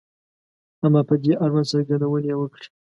[0.85, 2.65] •اما په دې اړوند څرګندونې یې وکړې.